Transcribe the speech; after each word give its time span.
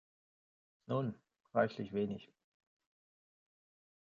Nun, 0.87 1.13
reichlich 1.53 1.93
wenig. 1.93 2.33